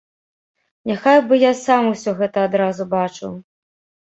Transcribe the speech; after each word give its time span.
Няхай 0.91 1.19
бы 1.27 1.33
я 1.39 1.51
сам 1.65 1.91
усё 1.93 2.11
гэта 2.23 2.37
адразу 2.49 2.83
бачыў. 2.99 3.31